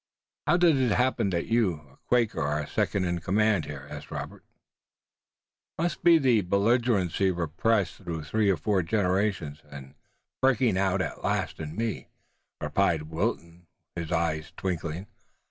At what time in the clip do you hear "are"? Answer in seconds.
2.41-2.65